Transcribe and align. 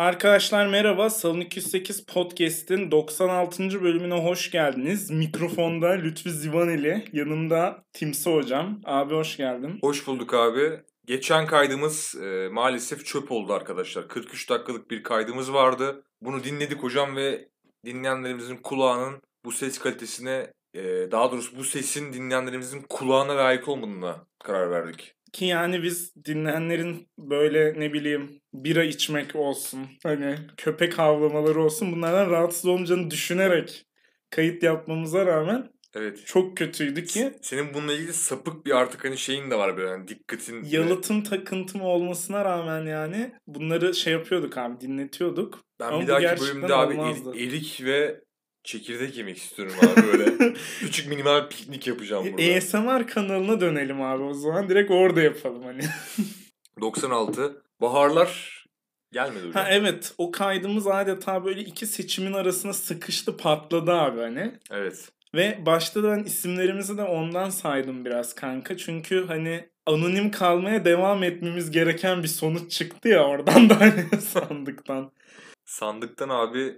Arkadaşlar 0.00 0.66
merhaba. 0.66 1.10
Salon 1.10 1.40
208 1.40 2.06
Podcast'in 2.06 2.90
96. 2.90 3.82
bölümüne 3.82 4.14
hoş 4.14 4.50
geldiniz. 4.50 5.10
Mikrofonda 5.10 5.88
Lütfü 5.88 6.30
Zivaneli, 6.30 7.04
yanımda 7.12 7.84
Timsi 7.92 8.30
Hocam. 8.30 8.80
Abi 8.84 9.14
hoş 9.14 9.36
geldin. 9.36 9.78
Hoş 9.80 10.06
bulduk 10.06 10.34
abi. 10.34 10.80
Geçen 11.06 11.46
kaydımız 11.46 12.14
e, 12.22 12.48
maalesef 12.52 13.06
çöp 13.06 13.32
oldu 13.32 13.52
arkadaşlar. 13.52 14.08
43 14.08 14.50
dakikalık 14.50 14.90
bir 14.90 15.02
kaydımız 15.02 15.52
vardı. 15.52 16.04
Bunu 16.20 16.44
dinledik 16.44 16.82
hocam 16.82 17.16
ve 17.16 17.48
dinleyenlerimizin 17.84 18.56
kulağının 18.56 19.22
bu 19.44 19.52
ses 19.52 19.78
kalitesine, 19.78 20.52
e, 20.74 20.82
daha 21.10 21.32
doğrusu 21.32 21.56
bu 21.56 21.64
sesin 21.64 22.12
dinleyenlerimizin 22.12 22.82
kulağına 22.88 23.36
layık 23.36 23.68
olmadığına 23.68 24.26
karar 24.44 24.70
verdik. 24.70 25.14
Ki 25.32 25.44
yani 25.44 25.82
biz 25.82 26.14
dinleyenlerin 26.24 27.08
böyle 27.18 27.80
ne 27.80 27.92
bileyim 27.92 28.40
bira 28.54 28.84
içmek 28.84 29.36
olsun, 29.36 29.86
hani 30.02 30.36
köpek 30.56 30.98
havlamaları 30.98 31.62
olsun 31.62 31.92
bunlardan 31.92 32.30
rahatsız 32.30 32.66
olmayacağını 32.66 33.10
düşünerek 33.10 33.86
kayıt 34.30 34.62
yapmamıza 34.62 35.26
rağmen 35.26 35.70
Evet. 35.94 36.22
çok 36.26 36.56
kötüydü 36.56 37.04
ki 37.04 37.32
Senin 37.42 37.74
bununla 37.74 37.92
ilgili 37.92 38.12
sapık 38.12 38.66
bir 38.66 38.70
artık 38.76 39.04
hani 39.04 39.18
şeyin 39.18 39.50
de 39.50 39.58
var 39.58 39.76
böyle 39.76 39.90
hani 39.90 40.08
dikkatin. 40.08 40.64
yalıtım 40.64 41.22
takıntım 41.22 41.80
olmasına 41.82 42.44
rağmen 42.44 42.86
yani 42.86 43.32
bunları 43.46 43.94
şey 43.94 44.12
yapıyorduk 44.12 44.58
abi 44.58 44.80
dinletiyorduk. 44.80 45.64
Ben 45.80 45.88
Ama 45.88 46.02
bir 46.02 46.08
dahaki 46.08 46.40
bölümde 46.40 46.74
abi 46.74 47.00
olmazdı. 47.00 47.32
er- 47.36 47.40
erik 47.40 47.80
ve 47.84 48.20
çekirdek 48.64 49.16
yemek 49.16 49.36
istiyorum 49.36 49.74
abi 49.82 50.06
böyle. 50.06 50.54
Küçük 50.80 51.08
minimal 51.08 51.48
piknik 51.48 51.86
yapacağım 51.86 52.26
burada. 52.32 52.56
ASMR 52.56 53.06
kanalına 53.06 53.60
dönelim 53.60 54.02
abi 54.02 54.22
o 54.22 54.34
zaman 54.34 54.68
direkt 54.68 54.90
orada 54.90 55.22
yapalım 55.22 55.62
hani. 55.62 55.82
96. 56.80 57.62
Baharlar 57.80 58.64
gelmedi 59.12 59.38
hocam. 59.48 59.52
ha 59.62 59.68
evet 59.70 60.14
o 60.18 60.30
kaydımız 60.30 60.86
adeta 60.86 61.44
böyle 61.44 61.60
iki 61.60 61.86
seçimin 61.86 62.32
arasına 62.32 62.72
sıkıştı 62.72 63.36
patladı 63.36 63.92
abi 63.92 64.20
hani. 64.20 64.52
Evet. 64.70 65.08
Ve 65.34 65.58
başta 65.66 66.02
da 66.02 66.10
ben 66.16 66.24
isimlerimizi 66.24 66.98
de 66.98 67.02
ondan 67.02 67.50
saydım 67.50 68.04
biraz 68.04 68.34
kanka. 68.34 68.76
Çünkü 68.76 69.26
hani 69.26 69.68
anonim 69.86 70.30
kalmaya 70.30 70.84
devam 70.84 71.22
etmemiz 71.22 71.70
gereken 71.70 72.22
bir 72.22 72.28
sonuç 72.28 72.72
çıktı 72.72 73.08
ya 73.08 73.24
oradan 73.26 73.70
da 73.70 73.80
hani 73.80 74.04
sandıktan. 74.20 75.12
Sandıktan 75.64 76.28
abi 76.28 76.76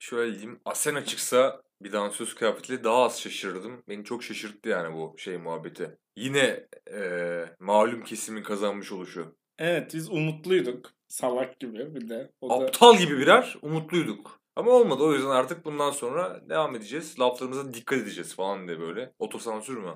şöyle 0.00 0.32
diyeyim. 0.32 0.60
Asena 0.64 1.04
çıksa 1.04 1.62
bir 1.82 1.92
dansöz 1.92 2.34
kıyafetiyle 2.34 2.84
daha 2.84 3.02
az 3.04 3.20
şaşırdım. 3.20 3.82
Beni 3.88 4.04
çok 4.04 4.24
şaşırttı 4.24 4.68
yani 4.68 4.94
bu 4.94 5.14
şey 5.18 5.36
muhabbeti. 5.38 5.96
Yine 6.16 6.66
eee, 6.92 7.54
malum 7.60 8.04
kesimin 8.04 8.42
kazanmış 8.42 8.92
oluşu. 8.92 9.34
Evet 9.58 9.94
biz 9.94 10.10
umutluyduk. 10.10 10.92
Salak 11.08 11.60
gibi 11.60 11.94
bir 11.94 12.08
de. 12.08 12.30
O 12.40 12.50
da... 12.50 12.54
Aptal 12.64 12.96
gibi 12.98 13.18
birer 13.18 13.56
umutluyduk. 13.62 14.40
Ama 14.56 14.70
olmadı 14.70 15.02
o 15.02 15.12
yüzden 15.12 15.30
artık 15.30 15.64
bundan 15.64 15.90
sonra 15.90 16.40
devam 16.48 16.76
edeceğiz. 16.76 17.20
Laflarımıza 17.20 17.74
dikkat 17.74 17.98
edeceğiz 17.98 18.34
falan 18.34 18.68
diye 18.68 18.80
böyle. 18.80 19.12
Otosansür 19.18 19.76
mü? 19.76 19.90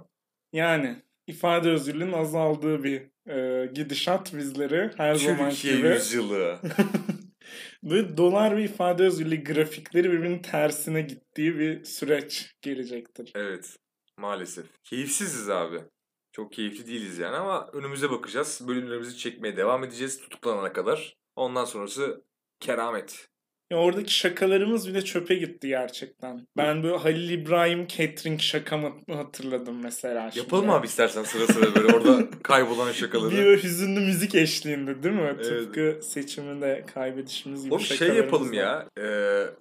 Yani 0.53 0.97
ifade 1.27 1.71
özgürlüğünün 1.71 2.13
azaldığı 2.13 2.85
bir 2.85 3.03
e, 3.31 3.67
gidişat 3.67 4.35
bizleri 4.35 4.91
her 4.97 5.15
zaman 5.15 5.51
Türkiye 5.51 5.77
gibi. 5.77 5.89
yüzyılı. 5.89 6.59
Böyle 7.85 8.17
dolar 8.17 8.57
ve 8.57 8.65
ifade 8.65 9.03
özgürlüğü 9.05 9.45
grafikleri 9.45 10.13
birbirinin 10.13 10.39
tersine 10.43 11.03
gittiği 11.03 11.59
bir 11.59 11.85
süreç 11.85 12.57
gelecektir. 12.63 13.33
Evet. 13.35 13.77
Maalesef. 14.19 14.67
Keyifsiziz 14.85 15.51
abi. 15.51 15.81
Çok 16.33 16.53
keyifli 16.53 16.87
değiliz 16.87 17.19
yani 17.19 17.37
ama 17.37 17.69
önümüze 17.73 18.11
bakacağız. 18.11 18.61
Bölümlerimizi 18.69 19.19
çekmeye 19.19 19.57
devam 19.57 19.85
edeceğiz 19.85 20.21
tutuklanana 20.21 20.73
kadar. 20.73 21.17
Ondan 21.37 21.65
sonrası 21.65 22.25
keramet. 22.61 23.29
Ya 23.75 23.81
oradaki 23.81 24.15
şakalarımız 24.15 24.89
bile 24.89 25.05
çöpe 25.05 25.35
gitti 25.35 25.69
gerçekten. 25.69 26.47
Ben 26.57 26.83
böyle 26.83 26.97
Halil 26.97 27.31
İbrahim 27.31 27.87
catering 27.87 28.41
şakamı 28.41 28.93
hatırladım 29.13 29.83
mesela. 29.83 30.31
şimdi. 30.31 30.39
Yapalım 30.45 30.71
abi 30.71 30.87
istersen 30.87 31.23
sıra 31.23 31.47
sıra 31.47 31.75
böyle 31.75 31.95
orada 31.97 32.27
kaybolan 32.43 32.89
Bir 32.89 32.95
şakaları. 32.95 33.33
böyle 33.37 33.63
hüzünlü 33.63 34.01
müzik 34.01 34.35
eşliğinde 34.35 35.03
değil 35.03 35.15
mi? 35.15 35.33
Evet. 35.35 35.45
Tıpkı 35.45 35.99
seçiminde 36.03 36.85
kaybedişimiz 36.95 37.65
gibi 37.65 37.75
O 37.75 37.79
şey 37.79 38.09
yapalım 38.09 38.53
ya. 38.53 38.87
e, 38.99 39.05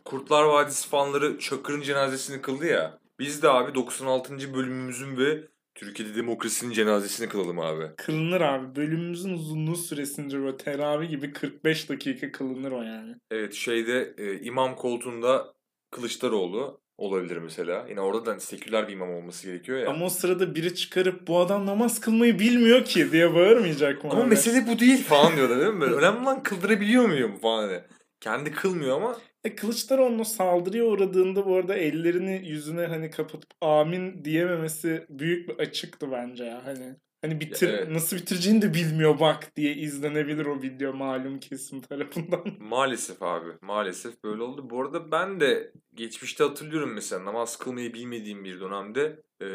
Kurtlar 0.06 0.44
Vadisi 0.44 0.90
fanları 0.90 1.40
Çakır'ın 1.40 1.82
cenazesini 1.82 2.42
kıldı 2.42 2.66
ya. 2.66 2.98
Biz 3.20 3.44
de 3.44 3.50
abi 3.50 3.76
96. 3.76 4.54
bölümümüzün 4.54 5.18
ve 5.18 5.38
Türkiye'de 5.76 6.16
demokrasinin 6.16 6.72
cenazesini 6.72 7.30
kılalım 7.30 7.60
abi. 7.60 7.96
Kılınır 7.98 8.42
abi. 8.42 8.76
Bölümümüzün 8.76 9.34
uzunluğu 9.34 9.76
süresince 9.76 10.40
böyle 10.40 10.58
teravih 10.58 11.10
gibi 11.10 11.34
45 11.34 11.90
dakika 11.90 12.32
kılınır 12.32 12.72
o 12.72 12.82
yani. 12.82 13.16
Evet 13.32 13.54
şeyde 13.54 14.14
e, 14.18 14.40
imam 14.40 14.76
koltuğunda 14.76 15.54
Kılıçdaroğlu 15.92 16.82
olabilir 16.98 17.38
mesela. 17.38 17.86
Yine 17.90 18.02
orada 18.02 18.26
da 18.26 18.32
hani 18.32 18.42
seküler 18.42 18.88
bir 18.88 18.94
imam 18.94 19.10
olması 19.10 19.48
gerekiyor 19.48 19.80
ya. 19.80 19.90
Ama 19.90 20.06
o 20.06 20.10
sırada 20.10 20.56
biri 20.56 20.76
çıkarıp 20.76 21.28
bu 21.28 21.40
adam 21.40 21.66
namaz 21.66 22.00
kılmayı 22.00 22.40
bilmiyor 22.40 22.86
ki 22.86 23.12
diye 23.12 23.34
bağırmayacak 23.36 24.04
mı? 24.04 24.10
Ama 24.12 24.22
abi? 24.22 24.30
mesele 24.30 24.68
bu 24.68 24.80
değil 24.80 25.04
falan 25.04 25.36
diyorlar 25.36 25.60
değil 25.60 25.74
mi? 25.74 25.82
Böyle, 25.82 25.96
Önemli 25.96 26.20
olan 26.20 26.44
kıldırabiliyor 26.44 27.06
muyum 27.06 27.38
falan 27.38 27.68
hani. 27.68 27.82
Kendi 28.20 28.52
kılmıyor 28.52 28.96
ama 28.98 29.18
E, 29.44 29.56
Kılıçdaroğlu'nun 29.56 30.24
saldırıya 30.24 30.86
uğradığında 30.86 31.46
bu 31.46 31.56
arada 31.56 31.76
ellerini 31.76 32.48
yüzüne 32.50 32.86
hani 32.86 33.12
kapatıp 33.12 33.50
amin 33.62 34.26
diyememesi 34.26 35.06
büyük 35.10 35.50
bir 35.50 35.60
açıktı 35.60 36.12
bence 36.12 36.44
ya. 36.44 36.66
Hani 36.66 36.96
hani 37.22 37.40
bitir 37.40 37.70
Ya, 37.70 37.76
evet. 37.76 37.90
nasıl 37.90 38.18
bitireceğini 38.18 38.62
de 38.62 38.74
bilmiyor 38.74 39.20
bak 39.20 39.56
diye 39.56 39.76
izlenebilir 39.76 40.46
o 40.46 40.62
video 40.62 40.94
malum 40.94 41.40
kesim 41.40 41.82
tarafından. 41.82 42.44
maalesef 42.60 43.24
abi 43.24 43.50
maalesef 43.62 44.24
böyle 44.24 44.42
oldu. 44.44 44.70
Bu 44.70 44.82
arada 44.82 45.12
ben 45.12 45.40
de 45.40 45.74
geçmişte 45.94 46.44
hatırlıyorum 46.44 46.94
mesela 46.94 47.26
namaz 47.26 47.58
kılmayı 47.58 47.94
bilmediğim 47.94 48.44
bir 48.44 48.60
dönemde 48.62 49.22
e, 49.42 49.48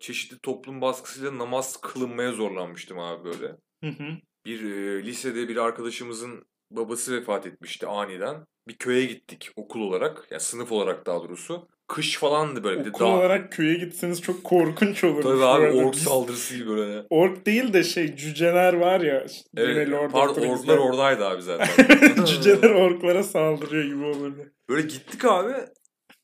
çeşitli 0.00 0.38
toplum 0.38 0.80
baskısıyla 0.80 1.38
namaz 1.38 1.80
kılınmaya 1.80 2.32
zorlanmıştım 2.32 2.98
abi 2.98 3.24
böyle. 3.24 3.46
Hı 3.84 3.90
hı. 3.90 4.04
Bir 4.46 4.62
e, 4.64 5.02
lisede 5.04 5.48
bir 5.48 5.56
arkadaşımızın 5.56 6.44
babası 6.70 7.16
vefat 7.20 7.46
etmişti 7.46 7.86
aniden. 7.86 8.44
Bir 8.68 8.76
köye 8.76 9.04
gittik 9.04 9.50
okul 9.56 9.80
olarak. 9.80 10.26
Yani 10.30 10.40
sınıf 10.40 10.72
olarak 10.72 11.06
daha 11.06 11.18
doğrusu. 11.18 11.68
Kış 11.88 12.18
falandı 12.18 12.64
böyle. 12.64 12.90
Okul 12.90 13.00
dağ- 13.00 13.16
olarak 13.16 13.52
köye 13.52 13.74
gitseniz 13.74 14.22
çok 14.22 14.44
korkunç 14.44 15.04
olur. 15.04 15.22
Tabii 15.22 15.44
abi 15.44 15.66
ork 15.66 15.94
saldırısı 15.94 16.56
gibi 16.56 16.68
böyle. 16.68 17.06
Ork 17.10 17.46
değil 17.46 17.72
de 17.72 17.84
şey 17.84 18.16
cüceler 18.16 18.74
var 18.74 19.00
ya. 19.00 19.26
Evet, 19.56 19.74
genel 19.86 19.94
orada 19.94 20.12
pardon 20.12 20.48
orklar 20.48 20.78
oradaydı 20.78 21.24
abi 21.26 21.42
zaten. 21.42 22.24
Cüceler 22.24 22.70
orklara 22.70 23.22
saldırıyor 23.22 23.84
gibi 23.84 24.04
olurdu. 24.04 24.44
Böyle 24.68 24.82
gittik 24.86 25.24
abi. 25.24 25.52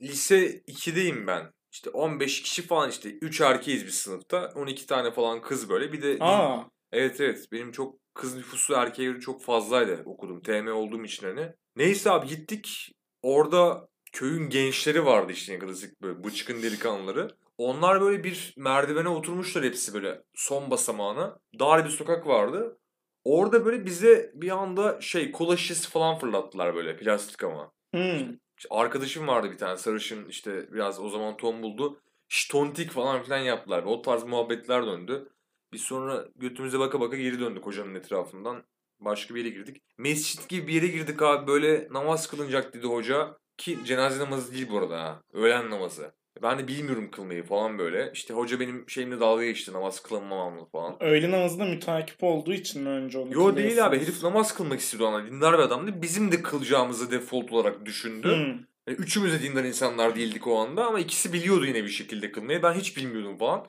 Lise 0.03 0.47
2'deyim 0.69 1.27
ben. 1.27 1.53
İşte 1.73 1.91
15 1.91 2.43
kişi 2.43 2.63
falan 2.63 2.91
işte 2.91 3.11
3 3.11 3.41
erkeğiz 3.41 3.85
bir 3.87 3.91
sınıfta. 3.91 4.53
12 4.55 4.87
tane 4.87 5.11
falan 5.11 5.43
kız 5.43 5.69
böyle. 5.69 5.93
Bir 5.93 6.03
de 6.03 6.17
Aa, 6.21 6.59
evet 6.93 7.21
evet 7.21 7.47
benim 7.53 7.73
çok 7.73 7.99
kız 8.15 8.37
nüfusu 8.37 8.75
erkeğe 8.75 9.05
göre 9.05 9.21
çok 9.21 9.43
fazlaydı 9.43 10.03
okudum. 10.05 10.43
TM 10.43 10.73
olduğum 10.73 11.05
için 11.05 11.27
hani. 11.27 11.53
Neyse 11.77 12.11
abi 12.11 12.27
gittik. 12.27 12.93
Orada 13.23 13.89
köyün 14.13 14.49
gençleri 14.49 15.05
vardı 15.05 15.33
işte 15.33 15.59
klasik 15.59 16.03
böyle 16.03 16.25
bıçkın 16.25 16.63
delikanlıları. 16.63 17.29
Onlar 17.59 18.01
böyle 18.01 18.25
bir 18.25 18.55
merdivene 18.57 19.09
oturmuşlar 19.09 19.65
hepsi 19.65 19.95
böyle 19.95 20.23
son 20.35 20.71
basamağına. 20.71 21.39
Dar 21.59 21.85
bir 21.85 21.91
sokak 21.91 22.27
vardı. 22.27 22.79
Orada 23.25 23.65
böyle 23.65 23.87
bize 23.87 24.33
bir 24.35 24.51
anda 24.51 25.01
şey 25.01 25.33
kola 25.33 25.57
şişesi 25.57 25.91
falan 25.91 26.19
fırlattılar 26.19 26.75
böyle 26.75 26.97
plastik 26.97 27.45
ama. 27.45 27.73
hmm. 27.95 28.37
İşte 28.59 28.69
arkadaşım 28.71 29.29
vardı 29.29 29.51
bir 29.51 29.59
tane 29.59 29.77
sarışın 29.77 30.29
işte 30.29 30.73
biraz 30.73 31.01
o 31.01 31.09
zaman 31.09 31.37
tombuldu. 31.37 32.01
Ştontik 32.29 32.91
falan 32.91 33.23
filan 33.23 33.39
yaptılar. 33.39 33.83
O 33.83 34.03
tarz 34.03 34.25
muhabbetler 34.25 34.87
döndü. 34.87 35.32
Biz 35.73 35.81
sonra 35.81 36.25
götümüze 36.37 36.79
baka 36.79 37.01
baka 37.01 37.17
geri 37.17 37.41
döndük 37.41 37.67
hocanın 37.67 37.95
etrafından. 37.95 38.63
Başka 39.01 39.35
bir 39.35 39.45
yere 39.45 39.55
girdik. 39.55 39.83
Mescit 39.99 40.49
gibi 40.49 40.67
bir 40.67 40.73
yere 40.73 40.87
girdik 40.87 41.23
abi 41.23 41.47
böyle 41.47 41.89
namaz 41.91 42.27
kılınacak 42.27 42.75
dedi 42.75 42.87
hoca. 42.87 43.39
Ki 43.57 43.79
cenaze 43.85 44.25
namazı 44.25 44.53
değil 44.53 44.69
bu 44.71 44.79
arada 44.79 45.01
ha. 45.01 45.23
Öğlen 45.33 45.71
namazı. 45.71 46.13
Ben 46.43 46.59
de 46.59 46.69
bilmiyorum 46.69 47.11
kılmayı 47.11 47.43
falan 47.45 47.79
böyle. 47.79 48.11
İşte 48.15 48.35
hoca 48.35 48.61
benim 48.61 48.91
şeyimle 48.91 49.21
dalga 49.21 49.45
geçti 49.45 49.73
namaz 49.73 50.03
kılınmamamla 50.03 50.65
falan. 50.65 51.03
Öğle 51.03 51.31
namazında 51.31 51.65
mütakip 51.65 52.25
olduğu 52.25 52.53
için 52.53 52.83
mi 52.83 52.89
önce 52.89 53.19
onu 53.19 53.35
Yo 53.35 53.57
değil 53.57 53.87
abi 53.87 54.01
herif 54.01 54.23
namaz 54.23 54.55
kılmak 54.55 54.81
istiyordu 54.81 55.07
ama 55.07 55.27
dindar 55.27 55.53
bir 55.53 55.59
adamdı. 55.59 56.03
Bizim 56.03 56.33
de 56.33 56.43
kılacağımızı 56.43 57.11
default 57.11 57.53
olarak 57.53 57.87
düşündü. 57.87 58.29
Hmm. 58.29 58.59
Yani 58.87 58.99
üçümüz 58.99 59.33
de 59.33 59.43
dindar 59.43 59.65
insanlar 59.65 60.17
değildik 60.17 60.47
o 60.47 60.59
anda 60.59 60.87
ama 60.87 61.01
ikisi 61.01 61.33
biliyordu 61.33 61.67
yine 61.67 61.85
bir 61.85 61.89
şekilde 61.89 62.33
kılmayı. 62.33 62.63
Ben 62.63 62.73
hiç 62.73 62.97
bilmiyordum 62.97 63.39
falan. 63.39 63.67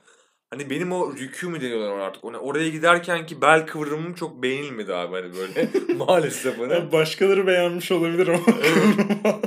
Hani 0.54 0.70
benim 0.70 0.92
o 0.92 1.12
rükû 1.12 1.48
mü 1.48 1.62
deniyorlar 1.62 2.00
artık. 2.00 2.24
Ona, 2.24 2.38
oraya 2.38 2.70
giderken 2.70 3.26
ki 3.26 3.42
bel 3.42 3.68
kıvrımım 3.68 4.14
çok 4.14 4.44
beğenilmedi 4.44 4.94
abi 4.94 5.16
hani 5.16 5.34
böyle. 5.36 5.70
Maalesef 5.98 6.60
hani. 6.60 6.92
Başkaları 6.92 7.48
beğenmiş 7.48 7.92
olabilir 7.92 8.28
ama. 8.28 8.44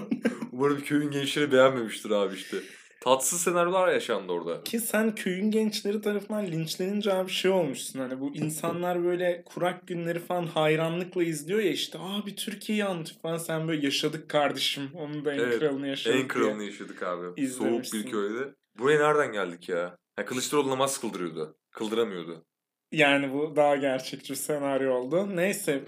Umarım 0.53 0.81
köyün 0.81 1.11
gençleri 1.11 1.53
beğenmemiştir 1.53 2.11
abi 2.11 2.35
işte. 2.35 2.56
Tatsız 3.00 3.41
senaryolar 3.41 3.88
yaşandı 3.88 4.32
orada. 4.32 4.62
Ki 4.62 4.81
sen 4.81 5.14
köyün 5.14 5.50
gençleri 5.50 6.00
tarafından 6.00 6.47
linçlenince 6.47 7.12
abi 7.12 7.31
şey 7.31 7.50
olmuşsun 7.50 7.99
hani 7.99 8.20
bu 8.20 8.35
insanlar 8.35 9.05
böyle 9.05 9.43
kurak 9.44 9.87
günleri 9.87 10.19
falan 10.19 10.47
hayranlıkla 10.47 11.23
izliyor 11.23 11.61
ya 11.61 11.70
işte 11.70 11.99
abi 12.00 12.35
Türkiye'yi 12.35 12.85
anlatıyor 12.85 13.20
falan 13.20 13.38
sen 13.38 13.69
böyle 13.69 13.85
yaşadık 13.85 14.29
kardeşim 14.29 14.91
onun 14.94 15.25
da 15.25 15.35
en 15.35 15.38
Evet, 15.38 15.58
kralını 15.58 15.88
yaşadık 15.88 16.20
En 16.20 16.29
kralını 16.29 16.64
yaşadık 16.64 17.03
abi. 17.03 17.49
Soğuk 17.49 17.85
bir 17.93 18.06
köyde. 18.06 18.55
Buraya 18.79 18.99
nereden 18.99 19.32
geldik 19.32 19.69
ya? 19.69 19.97
Ha, 20.16 20.24
Kılıçdaroğlu 20.24 20.70
namaz 20.70 21.00
kıldırıyordu. 21.00 21.58
Kıldıramıyordu. 21.70 22.44
Yani 22.92 23.32
bu 23.32 23.56
daha 23.56 23.76
gerçekçi 23.76 24.36
senaryo 24.36 24.94
oldu. 24.94 25.36
Neyse. 25.36 25.84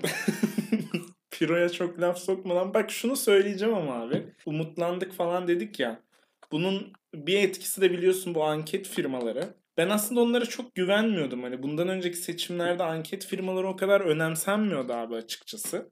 Piro'ya 1.30 1.68
çok 1.68 2.00
laf 2.00 2.18
sokmadan. 2.18 2.74
Bak 2.74 2.90
şunu 2.90 3.16
söyleyeceğim 3.16 3.74
ama 3.74 3.94
abi. 3.94 4.32
Umutlandık 4.46 5.12
falan 5.12 5.48
dedik 5.48 5.80
ya. 5.80 6.02
Bunun 6.52 6.92
bir 7.14 7.38
etkisi 7.38 7.80
de 7.80 7.90
biliyorsun 7.90 8.34
bu 8.34 8.44
anket 8.44 8.88
firmaları. 8.88 9.54
Ben 9.76 9.88
aslında 9.88 10.20
onlara 10.20 10.46
çok 10.46 10.74
güvenmiyordum. 10.74 11.42
Hani 11.42 11.62
bundan 11.62 11.88
önceki 11.88 12.16
seçimlerde 12.16 12.82
anket 12.82 13.26
firmaları 13.26 13.68
o 13.68 13.76
kadar 13.76 14.00
önemsenmiyordu 14.00 14.92
abi 14.92 15.14
açıkçası. 15.14 15.90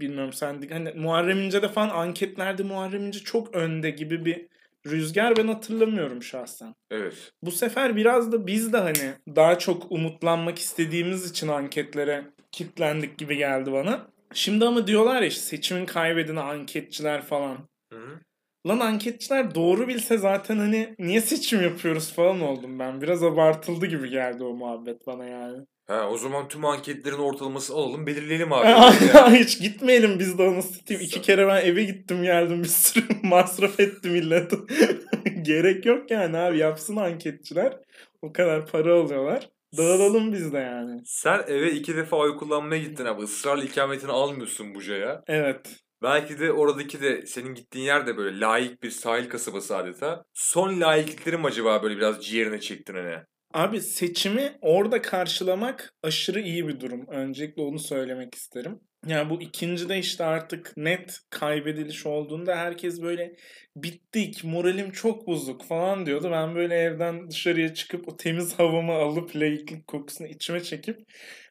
Bilmiyorum 0.00 0.32
sen 0.32 0.68
hani 0.70 0.92
Muharrem 0.92 1.38
İnce'de 1.40 1.68
falan 1.68 1.88
anketlerde 1.88 2.62
Muharrem 2.62 3.06
İnce 3.06 3.18
çok 3.18 3.54
önde 3.54 3.90
gibi 3.90 4.24
bir 4.24 4.48
rüzgar 4.90 5.36
ben 5.36 5.48
hatırlamıyorum 5.48 6.22
şahsen. 6.22 6.74
Evet. 6.90 7.32
Bu 7.42 7.50
sefer 7.50 7.96
biraz 7.96 8.32
da 8.32 8.46
biz 8.46 8.72
de 8.72 8.76
hani 8.76 9.12
daha 9.36 9.58
çok 9.58 9.92
umutlanmak 9.92 10.58
istediğimiz 10.58 11.30
için 11.30 11.48
anketlere 11.48 12.24
kitlendik 12.52 13.18
gibi 13.18 13.36
geldi 13.36 13.72
bana. 13.72 14.06
Şimdi 14.34 14.64
ama 14.64 14.86
diyorlar 14.86 15.22
ya 15.22 15.28
işte 15.28 15.40
seçimin 15.40 15.86
kaybedeni 15.86 16.40
anketçiler 16.40 17.22
falan. 17.22 17.58
Hı 17.92 17.98
hı. 17.98 18.18
Lan 18.66 18.78
anketçiler 18.80 19.54
doğru 19.54 19.88
bilse 19.88 20.18
zaten 20.18 20.58
hani 20.58 20.94
niye 20.98 21.20
seçim 21.20 21.62
yapıyoruz 21.62 22.12
falan 22.12 22.40
oldum 22.40 22.78
ben. 22.78 23.00
Biraz 23.00 23.22
abartıldı 23.22 23.86
gibi 23.86 24.10
geldi 24.10 24.44
o 24.44 24.54
muhabbet 24.54 25.06
bana 25.06 25.24
yani. 25.24 25.66
Ha, 25.88 26.08
o 26.10 26.18
zaman 26.18 26.48
tüm 26.48 26.64
anketlerin 26.64 27.18
ortalaması 27.18 27.74
alalım 27.74 28.06
belirleyelim 28.06 28.52
abi. 28.52 28.66
Yani. 29.14 29.38
Hiç 29.38 29.60
gitmeyelim 29.60 30.18
biz 30.18 30.38
de 30.38 30.42
onu 30.42 30.62
satayım. 30.62 31.02
İki 31.02 31.22
kere 31.22 31.48
ben 31.48 31.66
eve 31.66 31.84
gittim 31.84 32.22
geldim 32.22 32.62
bir 32.62 32.68
sürü 32.68 33.04
masraf 33.22 33.80
etti 33.80 34.08
millet. 34.10 34.52
Gerek 35.42 35.86
yok 35.86 36.10
yani 36.10 36.36
abi 36.38 36.58
yapsın 36.58 36.96
anketçiler. 36.96 37.76
O 38.22 38.32
kadar 38.32 38.66
para 38.66 38.94
alıyorlar. 39.00 39.48
Dağılalım 39.76 40.32
biz 40.32 40.52
de 40.52 40.58
yani. 40.58 41.00
Sen 41.04 41.44
eve 41.46 41.72
iki 41.72 41.96
defa 41.96 42.16
oy 42.16 42.36
kullanmaya 42.36 42.82
gittin 42.82 43.04
abi. 43.04 43.22
Israrla 43.24 43.64
ikametini 43.64 44.10
almıyorsun 44.10 44.74
Buca'ya. 44.74 45.22
Evet. 45.26 45.76
Belki 46.02 46.40
de 46.40 46.52
oradaki 46.52 47.00
de 47.00 47.26
senin 47.26 47.54
gittiğin 47.54 47.84
yer 47.84 48.06
de 48.06 48.16
böyle 48.16 48.40
layık 48.40 48.82
bir 48.82 48.90
sahil 48.90 49.28
kasabası 49.28 49.76
adeta. 49.76 50.24
Son 50.34 50.80
layıklıkları 50.80 51.38
mı 51.38 51.46
acaba 51.46 51.82
böyle 51.82 51.96
biraz 51.96 52.24
ciğerine 52.26 52.60
çektin 52.60 52.94
hani? 52.94 53.16
Abi 53.54 53.80
seçimi 53.80 54.58
orada 54.60 55.02
karşılamak 55.02 55.94
aşırı 56.02 56.40
iyi 56.40 56.68
bir 56.68 56.80
durum. 56.80 57.06
Öncelikle 57.08 57.62
onu 57.62 57.78
söylemek 57.78 58.34
isterim. 58.34 58.80
Yani 59.06 59.30
bu 59.30 59.42
ikincide 59.42 59.98
işte 59.98 60.24
artık 60.24 60.72
net 60.76 61.18
kaybediliş 61.30 62.06
olduğunda 62.06 62.56
herkes 62.56 63.02
böyle 63.02 63.36
bittik, 63.76 64.44
moralim 64.44 64.90
çok 64.92 65.26
bozuk 65.26 65.64
falan 65.64 66.06
diyordu. 66.06 66.28
Ben 66.32 66.54
böyle 66.54 66.74
evden 66.74 67.30
dışarıya 67.30 67.74
çıkıp 67.74 68.08
o 68.08 68.16
temiz 68.16 68.58
havamı 68.58 68.92
alıp 68.92 69.36
laiklik 69.36 69.86
kokusunu 69.86 70.28
içime 70.28 70.62
çekip 70.62 70.98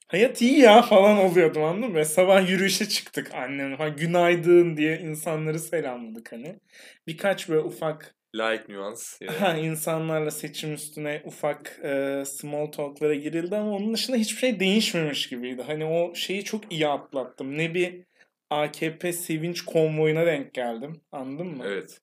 hayat 0.07 0.41
iyi 0.41 0.59
ya 0.59 0.81
falan 0.81 1.17
oluyordum 1.17 1.63
anladın 1.63 1.91
mı? 1.93 2.05
Sabah 2.05 2.49
yürüyüşe 2.49 2.89
çıktık 2.89 3.33
annemle 3.35 3.77
falan 3.77 3.95
günaydın 3.95 4.77
diye 4.77 4.99
insanları 4.99 5.59
selamladık 5.59 6.31
hani. 6.31 6.59
Birkaç 7.07 7.49
böyle 7.49 7.61
ufak 7.61 8.16
Layık 8.35 8.69
nüans. 8.69 9.21
Ha, 9.39 9.57
insanlarla 9.57 10.31
seçim 10.31 10.73
üstüne 10.73 11.21
ufak 11.25 11.79
e, 11.83 12.23
small 12.25 12.65
talk'lara 12.65 13.15
girildi 13.15 13.55
ama 13.55 13.71
onun 13.71 13.93
dışında 13.93 14.17
hiçbir 14.17 14.39
şey 14.39 14.59
değişmemiş 14.59 15.29
gibiydi. 15.29 15.61
Hani 15.67 15.85
o 15.85 16.15
şeyi 16.15 16.43
çok 16.43 16.71
iyi 16.71 16.87
atlattım. 16.87 17.57
Ne 17.57 17.73
bir 17.73 18.03
AKP 18.49 19.13
sevinç 19.13 19.65
konvoyuna 19.65 20.25
denk 20.25 20.53
geldim. 20.53 21.01
Anladın 21.11 21.47
mı? 21.47 21.63
evet. 21.67 22.01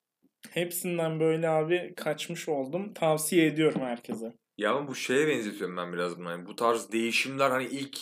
Hepsinden 0.51 1.19
böyle 1.19 1.49
abi 1.49 1.93
kaçmış 1.97 2.49
oldum. 2.49 2.93
Tavsiye 2.93 3.45
ediyorum 3.45 3.81
herkese. 3.81 4.33
Ya 4.57 4.71
ama 4.71 4.87
bu 4.87 4.95
şeye 4.95 5.27
benzetiyorum 5.27 5.77
ben 5.77 5.93
biraz 5.93 6.17
bunu. 6.19 6.31
Yani 6.31 6.45
bu 6.45 6.55
tarz 6.55 6.91
değişimler 6.91 7.49
hani 7.51 7.65
ilk 7.65 7.97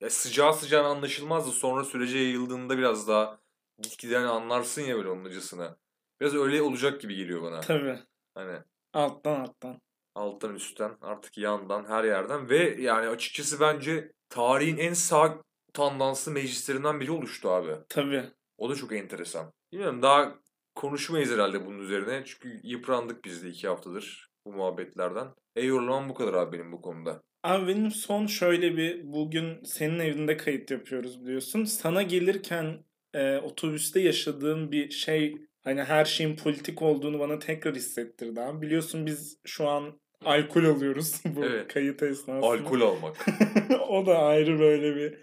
ya 0.00 0.10
sıcağı 0.10 0.54
sıcağına 0.54 0.88
anlaşılmaz 0.88 1.46
da 1.46 1.50
sonra 1.50 1.84
sürece 1.84 2.18
yayıldığında 2.18 2.78
biraz 2.78 3.08
daha 3.08 3.40
gitgide 3.82 4.16
hani 4.16 4.26
anlarsın 4.26 4.82
ya 4.82 4.96
böyle 4.96 5.08
onun 5.08 5.24
acısını. 5.24 5.76
Biraz 6.20 6.34
öyle 6.34 6.62
olacak 6.62 7.00
gibi 7.00 7.16
geliyor 7.16 7.42
bana. 7.42 7.60
Tabii. 7.60 7.98
Hani 8.34 8.58
Alttan 8.92 9.40
alttan. 9.40 9.80
alttan 10.14 10.54
üstten 10.54 10.92
artık 11.00 11.38
yandan 11.38 11.84
her 11.84 12.04
yerden 12.04 12.48
ve 12.48 12.76
yani 12.80 13.08
açıkçası 13.08 13.60
bence 13.60 14.12
tarihin 14.28 14.76
en 14.76 14.92
sağ 14.92 15.42
tandanslı 15.72 16.32
meclislerinden 16.32 17.00
biri 17.00 17.10
oluştu 17.10 17.48
abi. 17.50 17.72
Tabii. 17.88 18.24
O 18.58 18.70
da 18.70 18.74
çok 18.74 18.92
enteresan. 18.92 19.52
Bilmiyorum 19.72 20.02
daha 20.02 20.34
konuşmayız 20.74 21.30
herhalde 21.32 21.66
bunun 21.66 21.78
üzerine. 21.78 22.22
Çünkü 22.24 22.60
yıprandık 22.62 23.24
biz 23.24 23.44
de 23.44 23.48
iki 23.48 23.68
haftadır 23.68 24.30
bu 24.46 24.52
muhabbetlerden. 24.52 25.26
E 25.56 25.64
yorumlamam 25.64 26.08
bu 26.08 26.14
kadar 26.14 26.34
abi 26.34 26.58
benim 26.58 26.72
bu 26.72 26.80
konuda. 26.82 27.22
Abi 27.42 27.68
benim 27.68 27.90
son 27.90 28.26
şöyle 28.26 28.76
bir 28.76 29.12
bugün 29.12 29.62
senin 29.64 29.98
evinde 29.98 30.36
kayıt 30.36 30.70
yapıyoruz 30.70 31.24
biliyorsun. 31.24 31.64
Sana 31.64 32.02
gelirken 32.02 32.84
e, 33.14 33.36
otobüste 33.38 34.00
yaşadığım 34.00 34.72
bir 34.72 34.90
şey 34.90 35.36
hani 35.68 35.82
her 35.84 36.04
şeyin 36.04 36.36
politik 36.36 36.82
olduğunu 36.82 37.18
bana 37.18 37.38
tekrar 37.38 37.74
hissettirdi 37.74 38.40
abi. 38.40 38.62
Biliyorsun 38.66 39.06
biz 39.06 39.38
şu 39.44 39.68
an 39.68 40.00
alkol 40.24 40.64
alıyoruz 40.64 41.20
bu 41.36 41.44
Evet. 41.44 41.72
kayıt 41.74 42.02
esnasında. 42.02 42.46
Alkol 42.46 42.80
almak. 42.80 43.26
o 43.88 44.06
da 44.06 44.18
ayrı 44.18 44.58
böyle 44.58 44.96
bir 44.96 45.14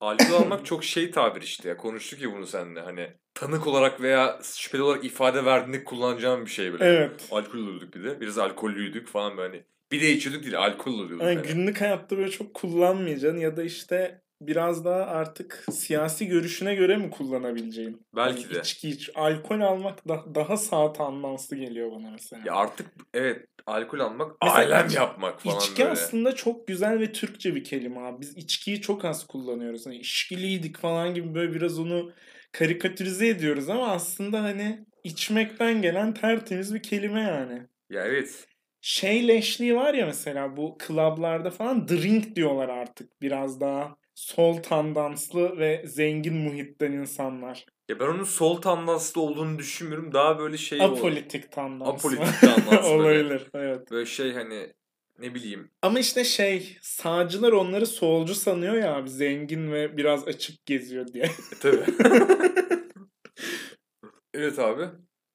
Alkol 0.00 0.34
almak 0.34 0.66
çok 0.66 0.84
şey 0.84 1.10
tabir 1.10 1.42
işte 1.42 1.68
ya. 1.68 1.76
Konuştuk 1.76 2.20
ya 2.22 2.32
bunu 2.32 2.46
seninle. 2.46 2.80
Hani 2.80 3.08
tanık 3.34 3.66
olarak 3.66 4.00
veya 4.00 4.38
şüpheli 4.56 4.82
olarak 4.82 5.04
ifade 5.04 5.44
verdiğinde 5.44 5.84
kullanacağım 5.84 6.44
bir 6.44 6.50
şey 6.50 6.72
böyle. 6.72 6.84
evet. 6.84 7.28
Alkol 7.30 7.58
alıyorduk 7.58 7.94
bir 7.94 8.04
de. 8.04 8.20
Biraz 8.20 8.38
alkollüydük 8.38 9.08
falan 9.08 9.36
böyle. 9.36 9.48
Hani 9.48 9.64
bir 9.92 10.00
de 10.00 10.10
içiyorduk 10.12 10.42
değil 10.42 10.58
alkol 10.58 10.92
alıyorduk. 10.94 11.22
Yani 11.22 11.34
yani. 11.34 11.46
günlük 11.46 11.80
hayatta 11.80 12.16
böyle 12.18 12.30
çok 12.30 12.54
kullanmayacaksın 12.54 13.38
ya 13.40 13.56
da 13.56 13.62
işte 13.62 14.22
biraz 14.46 14.84
daha 14.84 15.02
artık 15.02 15.64
siyasi 15.72 16.26
görüşüne 16.26 16.74
göre 16.74 16.96
mi 16.96 17.10
kullanabileceğin? 17.10 18.06
Belki 18.16 18.42
Yani 18.42 18.54
de. 18.54 18.60
İçki 18.60 18.88
iç. 18.88 19.10
Alkol 19.14 19.60
almak 19.60 20.08
da, 20.08 20.24
daha 20.34 20.56
sağ 20.56 20.92
tandanslı 20.92 21.56
geliyor 21.56 21.90
bana 21.92 22.10
mesela. 22.10 22.42
Ya 22.46 22.54
artık 22.54 22.86
evet 23.14 23.46
alkol 23.66 23.98
almak 24.00 24.36
Mesela 24.42 24.76
alem 24.76 24.86
iç- 24.86 24.94
yapmak 24.94 25.40
falan 25.40 25.56
İçki 25.56 25.82
böyle. 25.82 25.90
aslında 25.92 26.34
çok 26.34 26.66
güzel 26.66 27.00
ve 27.00 27.12
Türkçe 27.12 27.54
bir 27.54 27.64
kelime 27.64 28.00
abi. 28.00 28.20
Biz 28.20 28.36
içkiyi 28.36 28.80
çok 28.80 29.04
az 29.04 29.26
kullanıyoruz. 29.26 29.86
Hani 29.86 29.96
içkiliydik 29.96 30.78
falan 30.78 31.14
gibi 31.14 31.34
böyle 31.34 31.54
biraz 31.54 31.78
onu 31.78 32.12
karikatürize 32.52 33.28
ediyoruz 33.28 33.68
ama 33.68 33.88
aslında 33.88 34.42
hani 34.42 34.86
içmekten 35.04 35.82
gelen 35.82 36.14
tertemiz 36.14 36.74
bir 36.74 36.82
kelime 36.82 37.20
yani. 37.20 37.66
Ya 37.90 38.04
evet. 38.06 38.46
Şey 38.80 39.28
leşliği 39.28 39.76
var 39.76 39.94
ya 39.94 40.06
mesela 40.06 40.56
bu 40.56 40.78
klablarda 40.78 41.50
falan 41.50 41.88
drink 41.88 42.36
diyorlar 42.36 42.68
artık. 42.68 43.22
Biraz 43.22 43.60
daha 43.60 43.96
sol 44.22 44.62
tandanslı 44.62 45.58
ve 45.58 45.82
zengin 45.86 46.34
muhitten 46.34 46.92
insanlar. 46.92 47.66
Ya 47.88 48.00
ben 48.00 48.06
onun 48.06 48.24
sol 48.24 48.60
tandanslı 48.60 49.20
olduğunu 49.20 49.58
düşünmüyorum. 49.58 50.12
Daha 50.12 50.38
böyle 50.38 50.56
şey 50.56 50.82
Apolitik 50.82 51.52
tandanslı. 51.52 51.92
Apolitik 51.92 52.40
tandanslı. 52.40 52.90
Olabilir 52.90 53.46
evet. 53.54 53.90
Böyle 53.90 54.06
şey 54.06 54.32
hani 54.32 54.72
ne 55.18 55.34
bileyim. 55.34 55.70
Ama 55.82 55.98
işte 55.98 56.24
şey 56.24 56.78
sağcılar 56.82 57.52
onları 57.52 57.86
solcu 57.86 58.34
sanıyor 58.34 58.74
ya 58.74 58.96
abi 58.96 59.10
zengin 59.10 59.72
ve 59.72 59.96
biraz 59.96 60.28
açık 60.28 60.66
geziyor 60.66 61.06
diye. 61.08 61.24
E, 61.24 61.58
tabii. 61.60 61.84
evet 64.34 64.58
abi. 64.58 64.84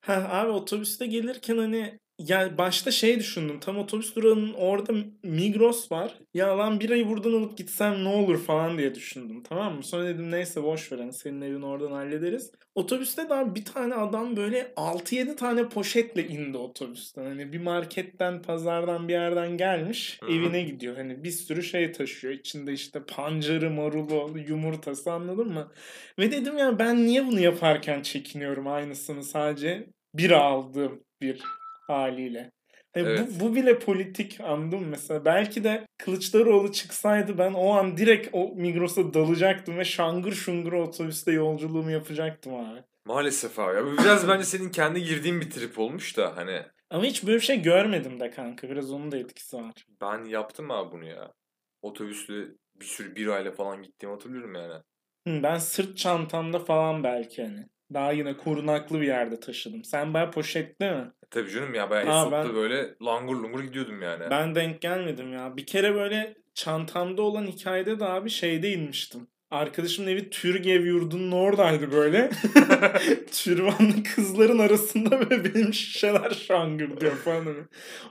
Ha 0.01 0.27
abi 0.31 0.49
otobüste 0.49 1.05
gelirken 1.05 1.57
hani 1.57 1.99
ya 2.19 2.57
başta 2.57 2.91
şey 2.91 3.19
düşündüm. 3.19 3.59
Tam 3.59 3.77
otobüs 3.77 4.15
durağının 4.15 4.53
orada 4.53 4.93
Migros 5.23 5.91
var. 5.91 6.19
Ya 6.33 6.57
lan 6.57 6.79
birayı 6.79 7.07
buradan 7.07 7.33
alıp 7.33 7.57
gitsem 7.57 8.03
ne 8.03 8.07
olur 8.07 8.43
falan 8.43 8.77
diye 8.77 8.95
düşündüm. 8.95 9.43
Tamam 9.43 9.75
mı? 9.75 9.83
Sonra 9.83 10.05
dedim 10.05 10.31
neyse 10.31 10.63
boş 10.63 10.91
ver. 10.91 10.97
Hani 10.99 11.13
senin 11.13 11.41
evini 11.41 11.65
oradan 11.65 11.91
hallederiz. 11.91 12.51
Otobüste 12.75 13.29
daha 13.29 13.55
bir 13.55 13.65
tane 13.65 13.95
adam 13.95 14.35
böyle 14.35 14.73
6-7 14.75 15.35
tane 15.35 15.69
poşetle 15.69 16.27
indi 16.27 16.57
otobüsten. 16.57 17.23
Hani 17.23 17.53
bir 17.53 17.61
marketten, 17.61 18.41
pazardan 18.41 19.07
bir 19.07 19.13
yerden 19.13 19.57
gelmiş. 19.57 20.19
Evine 20.29 20.61
gidiyor. 20.61 20.97
Hani 20.97 21.23
bir 21.23 21.31
sürü 21.31 21.63
şey 21.63 21.91
taşıyor. 21.91 22.33
İçinde 22.33 22.73
işte 22.73 23.03
pancarı, 23.03 23.69
marulu, 23.69 24.39
yumurtası 24.47 25.11
anladın 25.11 25.53
mı? 25.53 25.71
Ve 26.19 26.31
dedim 26.31 26.57
ya 26.57 26.79
ben 26.79 27.05
niye 27.07 27.25
bunu 27.25 27.39
yaparken 27.39 28.01
çekiniyorum 28.01 28.67
aynısını 28.67 29.23
sadece 29.23 29.87
bira 30.13 30.41
aldığım 30.41 31.03
bir 31.21 31.41
haliyle. 31.87 32.51
Hani 32.93 33.07
Evet. 33.07 33.29
bu, 33.31 33.39
bu 33.45 33.55
bile 33.55 33.79
politik 33.79 34.41
anladın 34.41 34.79
mı? 34.79 34.87
Mesela 34.87 35.25
belki 35.25 35.63
de 35.63 35.85
Kılıçdaroğlu 35.97 36.71
çıksaydı 36.71 37.37
ben 37.37 37.53
o 37.53 37.69
an 37.73 37.97
direkt 37.97 38.29
o 38.33 38.53
Migros'a 38.55 39.13
dalacaktım 39.13 39.77
ve 39.77 39.85
şangır 39.85 40.31
şungur 40.31 40.73
otobüste 40.73 41.31
yolculuğumu 41.31 41.91
yapacaktım 41.91 42.55
abi. 42.55 42.83
Maalesef 43.05 43.59
abi. 43.59 43.75
Ya 43.77 43.85
biraz 43.97 44.27
bence 44.27 44.43
senin 44.45 44.69
kendi 44.69 45.03
girdiğin 45.03 45.41
bir 45.41 45.49
trip 45.49 45.79
olmuş 45.79 46.17
da 46.17 46.37
hani. 46.37 46.61
Ama 46.89 47.03
hiç 47.03 47.23
böyle 47.25 47.35
bir 47.35 47.41
şey 47.43 47.61
görmedim 47.61 48.19
de 48.19 48.29
kanka. 48.29 48.69
Biraz 48.69 48.91
onun 48.91 49.11
da 49.11 49.17
etkisi 49.17 49.57
var. 49.57 49.73
Ben 50.01 50.23
yaptım 50.25 50.71
abi 50.71 50.91
bunu 50.91 51.05
ya. 51.05 51.33
Otobüsle 51.81 52.33
bir 52.75 52.85
sürü 52.85 53.15
birayla 53.15 53.51
falan 53.51 53.83
gittiğimi 53.83 54.13
hatırlıyorum 54.13 54.55
yani. 54.55 54.83
Ben 55.27 55.57
sırt 55.57 55.97
çantamda 55.97 56.59
falan 56.59 57.03
belki 57.03 57.43
hani. 57.43 57.65
Daha 57.93 58.11
yine 58.11 58.37
korunaklı 58.37 59.01
bir 59.01 59.07
yerde 59.07 59.39
taşıdım. 59.39 59.83
Sen 59.83 60.13
bayağı 60.13 60.31
poşette 60.31 60.91
mi? 60.91 61.11
E 61.25 61.27
tabii 61.31 61.49
canım 61.51 61.73
ya 61.73 61.91
ben 61.91 62.07
Aa, 62.07 62.19
Esot'ta 62.21 62.31
ben- 62.45 62.55
böyle 62.55 62.95
langur 63.05 63.35
lungur 63.35 63.59
gidiyordum 63.63 64.01
yani. 64.01 64.23
Ben 64.29 64.55
denk 64.55 64.81
gelmedim 64.81 65.33
ya. 65.33 65.57
Bir 65.57 65.65
kere 65.65 65.95
böyle 65.95 66.35
çantamda 66.53 67.21
olan 67.21 67.45
hikayede 67.47 67.99
de 67.99 68.05
abi 68.05 68.29
şeyde 68.29 68.71
inmiştim. 68.71 69.27
Arkadaşımın 69.51 70.09
evi 70.09 70.29
Türgev 70.29 70.85
yurdunun 70.85 71.31
oradaydı 71.31 71.91
böyle. 71.91 72.29
Türbanlı 73.31 74.03
kızların 74.15 74.59
arasında 74.59 75.11
böyle 75.29 75.53
benim 75.55 75.73
şişeler 75.73 76.31
şangır 76.31 76.99
diyor 77.01 77.15
falan. 77.15 77.45
Hani. 77.45 77.57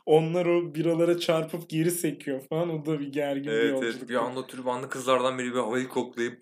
Onlar 0.06 0.46
o 0.46 0.74
biralara 0.74 1.18
çarpıp 1.18 1.68
geri 1.70 1.90
sekiyor 1.90 2.40
falan. 2.48 2.70
O 2.70 2.86
da 2.86 3.00
bir 3.00 3.12
gergin 3.12 3.44
bir 3.46 3.50
Evet 3.56 3.70
yolculuk. 3.70 3.94
evet 3.98 4.08
bir 4.08 4.14
anda 4.14 4.46
türbanlı 4.46 4.88
kızlardan 4.88 5.38
biri 5.38 5.52
bir 5.54 5.58
havayı 5.58 5.88
koklayıp 5.88 6.38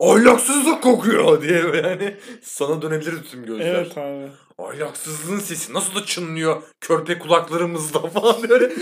ahlaksızlık 0.00 0.82
kokuyor 0.82 1.42
diye 1.42 1.82
hani 1.82 2.16
sana 2.42 2.82
dönebilir 2.82 3.22
tüm 3.30 3.46
gözler. 3.46 3.74
Evet 3.74 3.98
abi. 3.98 4.30
Ahlaksızlığın 4.58 5.38
sesi 5.38 5.74
nasıl 5.74 5.94
da 5.94 6.04
çınlıyor 6.04 6.62
körpe 6.80 7.18
kulaklarımızda 7.18 7.98
falan 8.08 8.48
böyle 8.48 8.74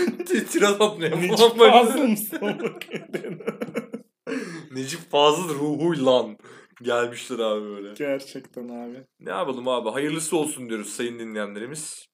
tirat 0.45 0.81
atmaya 0.81 1.15
Necip 1.15 1.37
falan 1.37 1.59
böyle. 1.59 1.71
Fazıl 1.71 2.03
mısın? 2.03 2.39
Necip 4.71 5.11
Fazıl 5.11 5.49
ruhuyla 5.49 6.25
gelmiştir 6.81 7.39
abi 7.39 7.65
böyle. 7.65 7.93
Gerçekten 7.93 8.69
abi. 8.69 9.03
Ne 9.19 9.29
yapalım 9.29 9.67
abi 9.67 9.89
hayırlısı 9.89 10.37
olsun 10.37 10.69
diyoruz 10.69 10.89
sayın 10.89 11.19
dinleyenlerimiz. 11.19 12.07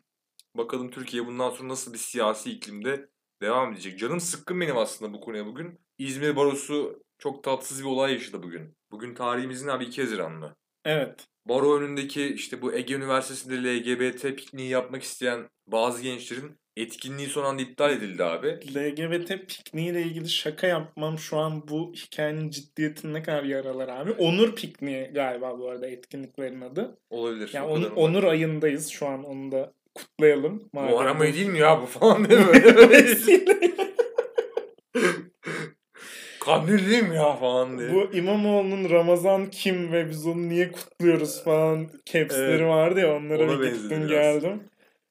Bakalım 0.55 0.89
Türkiye 0.89 1.27
bundan 1.27 1.49
sonra 1.49 1.69
nasıl 1.69 1.93
bir 1.93 1.97
siyasi 1.97 2.51
iklimde 2.51 3.09
devam 3.41 3.73
edecek. 3.73 3.99
Canım 3.99 4.19
sıkkın 4.19 4.61
benim 4.61 4.77
aslında 4.77 5.13
bu 5.13 5.21
konuya 5.21 5.45
bugün. 5.45 5.79
İzmir 5.97 6.35
Barosu 6.35 7.03
çok 7.19 7.43
tatsız 7.43 7.79
bir 7.79 7.87
olay 7.87 8.13
yaşadı 8.13 8.43
bugün. 8.43 8.76
Bugün 8.91 9.13
tarihimizin 9.15 9.67
abi 9.67 9.83
2 9.85 10.01
Haziran'lı. 10.01 10.55
Evet. 10.85 11.27
Baro 11.45 11.77
önündeki 11.79 12.25
işte 12.33 12.61
bu 12.61 12.73
Ege 12.73 12.93
Üniversitesi'nde 12.93 13.55
LGBT 13.77 14.21
pikniği 14.23 14.69
yapmak 14.69 15.03
isteyen 15.03 15.49
bazı 15.67 16.01
gençlerin 16.03 16.51
etkinliği 16.77 17.27
son 17.27 17.43
anda 17.43 17.61
iptal 17.61 17.91
edildi 17.91 18.23
abi. 18.23 18.47
LGBT 18.47 19.29
pikniği 19.47 19.91
ile 19.91 20.01
ilgili 20.01 20.29
şaka 20.29 20.67
yapmam 20.67 21.19
şu 21.19 21.37
an 21.37 21.67
bu 21.67 21.93
hikayenin 21.95 22.49
ciddiyetini 22.49 23.13
ne 23.13 23.23
kadar 23.23 23.43
yaralar 23.43 23.87
abi. 23.87 24.11
Onur 24.11 24.55
pikniği 24.55 25.03
galiba 25.13 25.59
bu 25.59 25.69
arada 25.69 25.87
etkinliklerin 25.87 26.61
adı. 26.61 26.97
Olabilir. 27.09 27.49
Yani 27.53 27.67
o 27.67 27.69
onu- 27.73 27.83
kadar 27.83 27.95
Onur 27.95 28.23
ayındayız 28.23 28.87
şu 28.89 29.07
an 29.07 29.23
onu 29.23 29.51
da 29.51 29.73
kutlayalım. 29.95 30.69
Madem 30.73 30.89
Muharrem 30.91 31.21
ayı 31.21 31.33
değil 31.33 31.47
mi 31.47 31.59
ya 31.59 31.81
bu 31.81 31.85
falan 31.85 32.29
diye 32.29 32.39
böyle. 32.47 33.17
Mi 36.47 37.15
ya 37.15 37.35
falan 37.35 37.79
diye. 37.79 37.93
bu 37.93 38.13
İmamoğlu'nun 38.13 38.89
Ramazan 38.89 39.49
kim 39.49 39.91
ve 39.91 40.09
biz 40.09 40.27
onu 40.27 40.49
niye 40.49 40.71
kutluyoruz 40.71 41.43
falan 41.43 41.87
capsleri 42.05 42.51
Evet. 42.51 42.67
vardı 42.67 42.99
ya 42.99 43.15
onlara 43.15 43.43
Ona 43.43 43.61
bir 43.61 43.73
gittim 43.73 44.07
geldim. 44.07 44.63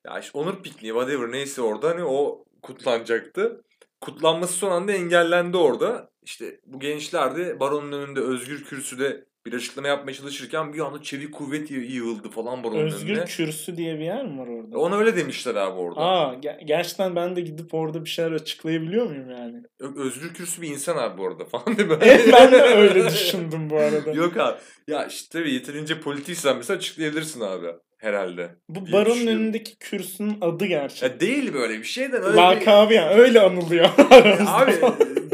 Ya 0.06 0.18
işte 0.18 0.38
Onur 0.38 0.62
pikniği 0.62 0.92
whatever 0.92 1.32
neyse 1.32 1.62
orada 1.62 1.88
hani 1.88 2.04
o 2.04 2.44
kutlanacaktı. 2.62 3.60
Kutlanması 4.00 4.52
son 4.52 4.70
anda 4.70 4.92
engellendi 4.92 5.56
orada. 5.56 6.10
İşte 6.22 6.60
bu 6.66 6.80
gençler 6.80 7.36
de 7.36 7.60
baronun 7.60 7.92
önünde 7.92 8.20
özgür 8.20 8.64
kürsüde 8.64 9.24
bir 9.46 9.52
açıklama 9.52 9.88
yapmaya 9.88 10.12
çalışırken 10.14 10.72
bir 10.72 10.78
anda 10.80 11.02
çevik 11.02 11.32
kuvvet 11.34 11.70
yı- 11.70 11.90
yığıldı 11.90 12.28
falan 12.30 12.64
baronun 12.64 12.80
Özgür 12.86 13.12
önüne. 13.14 13.24
Kürsü 13.24 13.76
diye 13.76 13.94
bir 13.98 14.04
yer 14.04 14.24
mi 14.24 14.38
var 14.38 14.46
orada? 14.46 14.78
Ona 14.78 14.96
öyle 14.98 15.16
demişler 15.16 15.54
abi 15.54 15.80
orada. 15.80 16.00
Aa 16.00 16.34
ge- 16.34 16.64
gerçekten 16.64 17.16
ben 17.16 17.36
de 17.36 17.40
gidip 17.40 17.74
orada 17.74 18.04
bir 18.04 18.10
şeyler 18.10 18.32
açıklayabiliyor 18.32 19.06
muyum 19.06 19.30
yani? 19.30 19.62
Ö- 19.80 20.00
Özgür 20.04 20.34
kürsü 20.34 20.62
bir 20.62 20.68
insan 20.68 20.96
abi 20.96 21.18
bu 21.18 21.26
arada 21.26 21.44
falan 21.44 21.76
diye 21.76 21.88
böyle. 21.88 22.04
Evet 22.10 22.28
ben 22.32 22.52
de 22.52 22.56
öyle 22.62 23.06
düşündüm 23.06 23.70
bu 23.70 23.76
arada. 23.76 24.10
Yok 24.12 24.36
abi. 24.36 24.56
Ya 24.88 25.06
işte 25.06 25.38
tabii 25.38 25.52
yeterince 25.54 26.00
politiksen 26.00 26.56
mesela 26.56 26.76
açıklayabilirsin 26.76 27.40
abi. 27.40 27.66
Herhalde. 27.98 28.50
Bu 28.68 28.86
diye 28.86 28.92
baronun 28.92 29.14
düşünüyorum. 29.14 29.42
önündeki 29.42 29.78
kürsünün 29.78 30.38
adı 30.40 30.66
gerçek. 30.66 31.02
Ya 31.02 31.20
değil 31.20 31.54
böyle 31.54 31.78
bir 31.78 31.84
şeyden 31.84 32.22
öyle 32.22 32.32
bir... 32.32 32.36
Lakabı 32.42 32.94
yani 32.94 33.10
öyle 33.20 33.40
anılıyor 33.40 33.88
aramızda. 34.10 34.52
Abi 34.56 34.72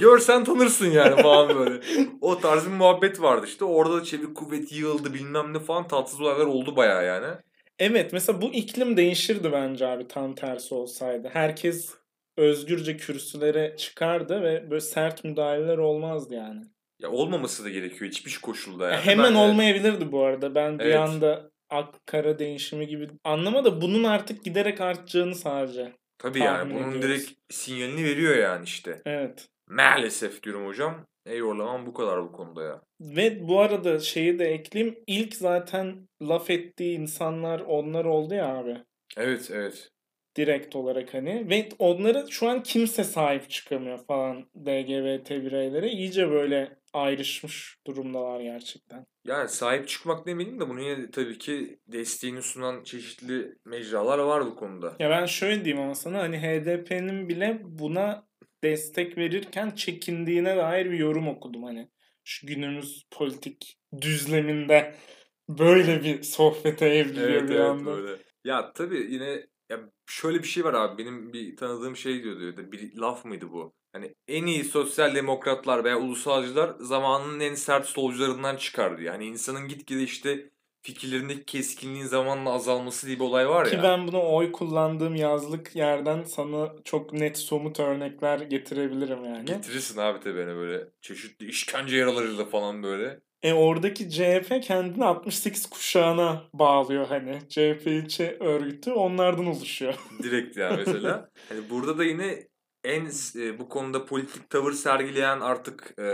görsen 0.02 0.44
tanırsın 0.44 0.90
yani 0.90 1.22
falan 1.22 1.58
böyle. 1.58 1.80
O 2.20 2.38
tarz 2.40 2.66
bir 2.66 2.70
muhabbet 2.70 3.22
vardı 3.22 3.46
işte. 3.48 3.64
Orada 3.64 3.96
da 3.96 4.04
çevik 4.04 4.34
kuvvet 4.34 4.72
yığıldı 4.72 5.14
bilmem 5.14 5.54
ne 5.54 5.58
falan 5.58 5.88
tatsız 5.88 6.20
olaylar 6.20 6.46
oldu 6.46 6.76
bayağı 6.76 7.04
yani. 7.06 7.26
Evet 7.78 8.12
mesela 8.12 8.42
bu 8.42 8.46
iklim 8.52 8.96
değişirdi 8.96 9.52
bence 9.52 9.86
abi 9.86 10.08
tam 10.08 10.34
tersi 10.34 10.74
olsaydı. 10.74 11.28
Herkes 11.32 11.90
özgürce 12.36 12.96
kürsülere 12.96 13.74
çıkardı 13.76 14.42
ve 14.42 14.70
böyle 14.70 14.80
sert 14.80 15.24
müdahaleler 15.24 15.78
olmazdı 15.78 16.34
yani. 16.34 16.60
Ya 17.00 17.10
olmaması 17.10 17.64
da 17.64 17.68
gerekiyor 17.70 18.10
hiçbir 18.10 18.38
koşulda 18.42 18.90
yani. 18.90 19.00
Hemen 19.02 19.24
Ben 19.26 19.34
de- 19.34 19.38
olmayabilirdi 19.38 20.12
bu 20.12 20.24
arada. 20.24 20.54
Ben 20.54 20.78
bir 20.78 20.84
Evet. 20.84 20.98
anda 20.98 21.50
ak 21.70 22.06
kara 22.06 22.38
değişimi 22.38 22.86
gibi 22.86 23.08
anlama 23.24 23.64
da 23.64 23.80
bunun 23.80 24.04
artık 24.04 24.44
giderek 24.44 24.80
artacağını 24.80 25.34
sadece. 25.34 25.92
Tabii 26.18 26.38
yani 26.38 26.74
bunun 26.74 26.88
ediyoruz. 26.90 27.02
direkt 27.02 27.30
sinyalini 27.50 28.04
veriyor 28.04 28.36
yani 28.36 28.64
işte. 28.64 29.02
Evet. 29.06 29.48
Maalesef 29.72 30.42
diyorum 30.42 30.66
hocam. 30.66 31.06
Eyvallah 31.26 31.68
ama 31.68 31.86
bu 31.86 31.94
kadar 31.94 32.22
bu 32.22 32.32
konuda 32.32 32.62
ya. 32.62 32.82
Ve 33.00 33.48
bu 33.48 33.60
arada 33.60 33.98
şeyi 33.98 34.38
de 34.38 34.44
ekleyeyim. 34.44 34.98
İlk 35.06 35.34
zaten 35.34 36.08
laf 36.22 36.50
ettiği 36.50 36.98
insanlar 36.98 37.60
onlar 37.60 38.04
oldu 38.04 38.34
ya 38.34 38.56
abi. 38.56 38.76
Evet 39.16 39.50
evet. 39.54 39.90
direkt 40.36 40.76
olarak 40.76 41.14
hani 41.14 41.50
ve 41.50 41.68
onlara 41.78 42.26
şu 42.26 42.48
an 42.48 42.62
kimse 42.62 43.04
sahip 43.04 43.50
çıkamıyor 43.50 43.98
falan 43.98 44.44
LGBT 44.66 45.30
bireylere 45.30 45.90
iyice 45.90 46.30
böyle 46.30 46.76
ayrışmış 46.92 47.76
durumdalar 47.86 48.40
gerçekten. 48.40 49.06
Yani 49.26 49.48
sahip 49.48 49.88
çıkmak 49.88 50.26
demeyelim 50.26 50.60
de 50.60 50.68
bunun 50.68 51.10
tabii 51.10 51.38
ki 51.38 51.78
desteğini 51.86 52.42
sunan 52.42 52.84
çeşitli 52.84 53.54
mecralar 53.64 54.18
var 54.18 54.46
bu 54.46 54.56
konuda. 54.56 54.96
Ya 54.98 55.10
ben 55.10 55.26
şöyle 55.26 55.64
diyeyim 55.64 55.84
ama 55.84 55.94
sana 55.94 56.18
hani 56.18 56.38
HDP'nin 56.38 57.28
bile 57.28 57.58
buna 57.64 58.31
destek 58.64 59.18
verirken 59.18 59.70
çekindiğine 59.70 60.56
dair 60.56 60.86
bir 60.90 60.98
yorum 60.98 61.28
okudum 61.28 61.62
hani. 61.62 61.88
Şu 62.24 62.46
günümüz 62.46 63.06
politik 63.10 63.78
düzleminde 64.00 64.94
böyle 65.48 66.04
bir 66.04 66.22
sohbete 66.22 66.86
evriliyor 66.86 67.42
Evet 67.42 67.48
bir 67.48 67.56
evet 67.56 67.58
anda. 67.58 67.84
böyle. 67.84 68.22
Ya 68.44 68.72
tabii 68.72 68.96
yine 69.12 69.46
ya 69.70 69.80
şöyle 70.06 70.38
bir 70.38 70.48
şey 70.48 70.64
var 70.64 70.74
abi 70.74 70.98
benim 71.02 71.32
bir 71.32 71.56
tanıdığım 71.56 71.96
şey 71.96 72.22
diyordu 72.22 72.72
bir 72.72 72.96
laf 72.96 73.24
mıydı 73.24 73.52
bu? 73.52 73.74
Hani 73.92 74.14
en 74.28 74.46
iyi 74.46 74.64
sosyal 74.64 75.14
demokratlar 75.14 75.84
veya 75.84 75.98
ulusalcılar 76.00 76.76
zamanının 76.80 77.40
en 77.40 77.54
sert 77.54 77.86
solcularından 77.86 78.56
çıkar 78.56 78.98
diyor. 78.98 79.12
Hani 79.12 79.26
insanın 79.26 79.68
gitgide 79.68 80.02
işte 80.02 80.50
fikirlerindeki 80.82 81.44
keskinliğin 81.44 82.06
zamanla 82.06 82.50
azalması 82.52 83.06
diye 83.06 83.16
bir 83.16 83.24
olay 83.24 83.48
var 83.48 83.70
Ki 83.70 83.76
ya. 83.76 83.82
ben 83.82 84.08
buna 84.08 84.20
oy 84.22 84.52
kullandığım 84.52 85.14
yazlık 85.16 85.76
yerden 85.76 86.24
sana 86.24 86.72
çok 86.84 87.12
net 87.12 87.38
somut 87.38 87.80
örnekler 87.80 88.38
getirebilirim 88.40 89.24
yani. 89.24 89.44
Getirirsin 89.44 90.00
abi 90.00 90.20
tabii 90.20 90.40
hani 90.40 90.56
böyle 90.56 90.84
çeşitli 91.00 91.46
işkence 91.46 91.96
yaralarıyla 91.96 92.44
falan 92.44 92.82
böyle. 92.82 93.20
E 93.42 93.52
oradaki 93.52 94.10
CHP 94.10 94.62
kendini 94.62 95.04
68 95.04 95.66
kuşağına 95.66 96.42
bağlıyor 96.54 97.06
hani. 97.06 97.38
CHP 97.48 97.86
ilçe 97.86 98.36
örgütü 98.40 98.92
onlardan 98.92 99.46
oluşuyor. 99.46 99.94
Direkt 100.22 100.56
yani 100.56 100.76
mesela. 100.86 101.30
hani 101.48 101.70
burada 101.70 101.98
da 101.98 102.04
yine 102.04 102.38
en 102.84 103.06
e, 103.36 103.58
bu 103.58 103.68
konuda 103.68 104.04
politik 104.06 104.50
tavır 104.50 104.72
sergileyen 104.72 105.40
artık 105.40 105.94
e, 105.98 106.06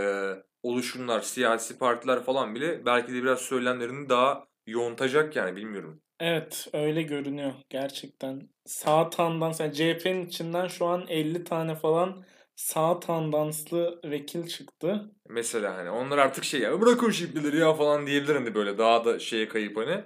oluşumlar, 0.63 1.21
siyasi 1.21 1.77
partiler 1.77 2.23
falan 2.23 2.55
bile 2.55 2.85
belki 2.85 3.13
de 3.13 3.23
biraz 3.23 3.39
söylemlerini 3.39 4.09
daha 4.09 4.48
yontacak 4.69 5.35
yani 5.35 5.55
bilmiyorum. 5.55 6.01
Evet 6.19 6.67
öyle 6.73 7.01
görünüyor 7.01 7.53
gerçekten. 7.69 8.49
Sağ 8.65 9.09
tandans 9.09 9.59
yani 9.59 9.73
CHP'nin 9.73 10.25
içinden 10.25 10.67
şu 10.67 10.85
an 10.85 11.05
50 11.07 11.43
tane 11.43 11.75
falan 11.75 12.23
sağ 12.55 12.99
tandanslı 12.99 13.99
vekil 14.03 14.47
çıktı. 14.47 15.11
Mesela 15.29 15.77
hani 15.77 15.89
onlar 15.89 16.17
artık 16.17 16.43
şey 16.43 16.59
ya 16.59 16.81
bırakın 16.81 17.11
şu 17.11 17.25
ipleri 17.25 17.57
ya 17.57 17.73
falan 17.73 18.07
diyebilir 18.07 18.35
hani 18.35 18.55
böyle 18.55 18.77
daha 18.77 19.05
da 19.05 19.19
şeye 19.19 19.47
kayıp 19.47 19.77
hani. 19.77 20.03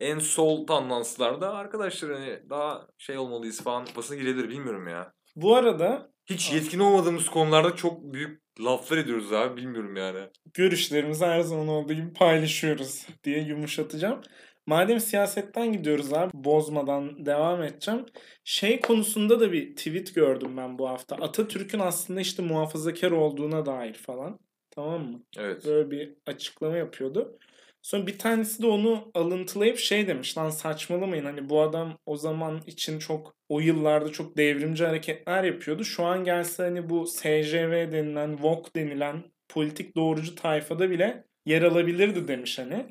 En 0.00 0.18
sol 0.18 0.66
tandanslarda 0.66 1.54
arkadaşlar 1.54 2.12
hani 2.12 2.50
daha 2.50 2.86
şey 2.98 3.18
olmalıyız 3.18 3.62
falan 3.62 3.84
kafasına 3.84 4.16
girebilir 4.16 4.48
bilmiyorum 4.48 4.88
ya. 4.88 5.12
Bu 5.36 5.56
arada 5.56 6.12
Hiç 6.26 6.52
yetkin 6.52 6.78
olmadığımız 6.78 7.28
konularda 7.28 7.76
çok 7.76 8.12
büyük 8.12 8.42
laflar 8.60 8.96
ediyoruz 8.96 9.32
abi 9.32 9.56
bilmiyorum 9.56 9.96
yani. 9.96 10.20
görüşlerimizi 10.54 11.24
her 11.24 11.40
zaman 11.40 11.68
olduğu 11.68 11.92
gibi 11.92 12.12
paylaşıyoruz 12.12 13.06
diye 13.24 13.42
yumuşatacağım. 13.42 14.20
Madem 14.66 15.00
siyasetten 15.00 15.72
gidiyoruz 15.72 16.12
abi 16.12 16.30
bozmadan 16.34 17.26
devam 17.26 17.62
edeceğim. 17.62 18.06
Şey 18.44 18.80
konusunda 18.80 19.40
da 19.40 19.52
bir 19.52 19.76
tweet 19.76 20.14
gördüm 20.14 20.56
ben 20.56 20.78
bu 20.78 20.88
hafta. 20.88 21.16
Atatürk'ün 21.16 21.78
aslında 21.78 22.20
işte 22.20 22.42
muhafazakar 22.42 23.10
olduğuna 23.10 23.66
dair 23.66 23.94
falan. 23.94 24.38
Tamam 24.70 25.02
mı? 25.02 25.22
Evet. 25.36 25.66
Böyle 25.66 25.90
bir 25.90 26.14
açıklama 26.26 26.76
yapıyordu. 26.76 27.38
Sonra 27.82 28.06
bir 28.06 28.18
tanesi 28.18 28.62
de 28.62 28.66
onu 28.66 29.10
alıntılayıp 29.14 29.78
şey 29.78 30.06
demiş 30.06 30.38
lan 30.38 30.50
saçmalamayın 30.50 31.24
hani 31.24 31.48
bu 31.48 31.60
adam 31.62 31.98
o 32.06 32.16
zaman 32.16 32.60
için 32.66 32.98
çok 32.98 33.34
o 33.48 33.60
yıllarda 33.60 34.12
çok 34.12 34.36
devrimci 34.36 34.84
hareketler 34.86 35.44
yapıyordu. 35.44 35.84
Şu 35.84 36.04
an 36.04 36.24
gelse 36.24 36.62
hani 36.62 36.90
bu 36.90 37.06
SJV 37.06 37.92
denilen, 37.92 38.42
VOK 38.42 38.76
denilen 38.76 39.24
politik 39.48 39.96
doğrucu 39.96 40.34
tayfada 40.34 40.90
bile 40.90 41.24
yer 41.46 41.62
alabilirdi 41.62 42.28
demiş 42.28 42.58
hani. 42.58 42.86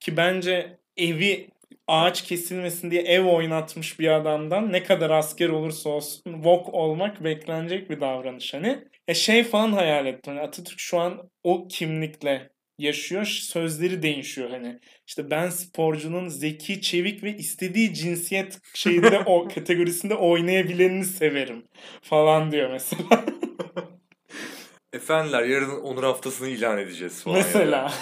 Ki 0.00 0.16
bence 0.16 0.78
evi 0.96 1.48
ağaç 1.86 2.22
kesilmesin 2.24 2.90
diye 2.90 3.02
ev 3.02 3.24
oynatmış 3.24 4.00
bir 4.00 4.08
adamdan 4.08 4.72
ne 4.72 4.82
kadar 4.82 5.10
asker 5.10 5.48
olursa 5.48 5.90
olsun 5.90 6.44
VOK 6.44 6.74
olmak 6.74 7.24
beklenecek 7.24 7.90
bir 7.90 8.00
davranış 8.00 8.54
hani. 8.54 8.84
E 9.08 9.14
şey 9.14 9.44
falan 9.44 9.72
hayal 9.72 10.06
ettim. 10.06 10.34
Hani 10.36 10.46
Atatürk 10.46 10.78
şu 10.78 10.98
an 10.98 11.30
o 11.44 11.68
kimlikle 11.68 12.50
yaşıyor. 12.78 13.24
Sözleri 13.24 14.02
değişiyor 14.02 14.50
hani. 14.50 14.80
İşte 15.06 15.30
ben 15.30 15.48
sporcunun 15.50 16.28
zeki, 16.28 16.80
çevik 16.80 17.22
ve 17.22 17.36
istediği 17.36 17.94
cinsiyet 17.94 18.58
şeyinde 18.74 19.18
o 19.26 19.48
kategorisinde 19.54 20.14
oynayabilenini 20.14 21.04
severim 21.04 21.64
falan 22.02 22.52
diyor 22.52 22.70
mesela. 22.70 23.24
Efendiler 24.92 25.42
yarın 25.42 25.80
onur 25.80 26.02
haftasını 26.02 26.48
ilan 26.48 26.78
edeceğiz 26.78 27.22
falan. 27.22 27.36
mesela. 27.38 27.76
Ya. 27.76 27.92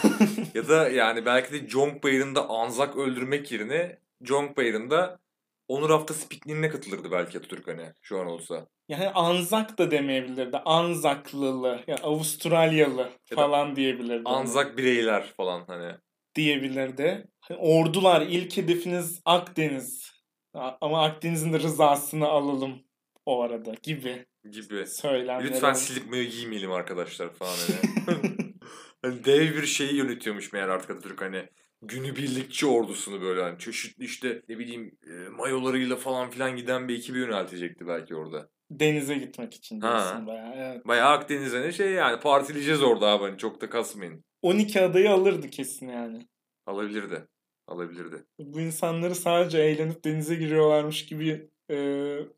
ya 0.55 0.69
da 0.69 0.89
yani 0.89 1.27
belki 1.27 1.53
de 1.53 1.69
Jong 1.69 2.05
Bayır'ında 2.05 2.49
Anzak 2.49 2.97
öldürmek 2.97 3.53
yerine 3.53 3.99
Jong 4.23 4.57
Bayır'ında 4.57 5.24
onur 5.69 5.91
haftası 5.91 6.29
pikniğine 6.29 6.69
katılırdı 6.69 7.11
belki 7.11 7.39
Atatürk 7.39 7.69
hani 7.69 7.93
şu 8.03 8.21
an 8.21 8.27
olsa. 8.27 8.67
Yani 8.89 9.09
Anzak 9.09 9.79
da 9.79 9.91
demeyebilirdi. 9.91 10.57
Anzaklılı, 10.57 11.81
yani 11.87 12.01
Avustralyalı 12.01 13.11
falan 13.35 13.77
diyebilirdi. 13.77 14.23
Anzak 14.25 14.79
bireyler 14.79 15.33
falan 15.37 15.65
hani. 15.67 15.95
Diyebilirdi. 16.35 17.27
Hani 17.41 17.59
ordular 17.59 18.23
ilk 18.23 18.57
hedefiniz 18.57 19.21
Akdeniz. 19.25 20.15
Ama 20.55 21.05
Akdeniz'in 21.05 21.53
de 21.53 21.61
rızasını 21.61 22.29
alalım 22.29 22.83
o 23.27 23.43
arada 23.43 23.75
gibi 23.83 24.27
gibi. 24.51 24.87
söylemler. 24.87 25.45
Lütfen 25.45 25.73
silip 25.73 26.11
mayo 26.11 26.25
giymeyelim 26.25 26.73
arkadaşlar 26.73 27.33
falan 27.33 27.55
hani. 27.57 28.21
hani 29.03 29.25
dev 29.25 29.57
bir 29.57 29.67
şeyi 29.67 29.95
yönetiyormuş 29.95 30.53
meğer 30.53 30.69
artık 30.69 30.91
Atatürk 30.91 31.21
hani 31.21 31.49
günübirlikçi 31.89 32.67
ordusunu 32.67 33.21
böyle 33.23 33.43
hani 33.43 33.59
çeşitli 33.59 34.05
işte 34.05 34.43
ne 34.49 34.59
bileyim 34.59 34.99
e, 35.07 35.29
mayolarıyla 35.29 35.97
falan 35.97 36.31
filan 36.31 36.57
giden 36.57 36.89
bir 36.89 36.99
ekibi 36.99 37.19
yöneltecekti 37.19 37.87
belki 37.87 38.15
orada. 38.17 38.49
Denize 38.71 39.15
gitmek 39.15 39.55
için 39.55 39.81
diyorsun 39.81 40.27
bayağı. 40.27 40.55
Evet. 40.57 40.87
Bayağı 40.87 41.11
Akdeniz'e 41.11 41.61
ne 41.63 41.73
şey 41.73 41.91
yani 41.93 42.21
partileyeceğiz 42.21 42.83
orada 42.83 43.07
abi 43.07 43.25
hani 43.25 43.39
çok 43.39 43.61
da 43.61 43.71
kasmayın. 43.71 44.25
12 44.43 44.81
adayı 44.81 45.11
alırdı 45.11 45.51
kesin 45.51 45.89
yani. 45.89 46.27
Alabilirdi. 46.67 47.29
Alabilirdi. 47.67 48.25
Bu 48.39 48.61
insanları 48.61 49.15
sadece 49.15 49.59
eğlenip 49.59 50.05
denize 50.05 50.35
giriyorlarmış 50.35 51.07
gibi 51.07 51.49
e, 51.71 51.77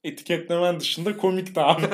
etiketlemen 0.05 0.81
dışında 0.81 1.17
komikti 1.17 1.61
abi. 1.61 1.83